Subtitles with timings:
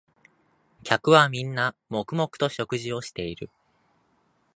[0.83, 3.51] 客はみんな黙々と食事をしている